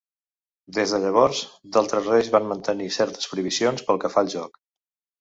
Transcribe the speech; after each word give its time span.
Des 0.77 0.93
de 0.95 0.99
llavors 1.03 1.43
d'altres 1.77 2.09
reis 2.13 2.33
varen 2.39 2.51
mantenir 2.55 2.91
certes 2.99 3.33
prohibicions 3.35 3.89
pel 3.91 4.05
que 4.07 4.15
fa 4.19 4.27
al 4.27 4.37
joc. 4.39 4.63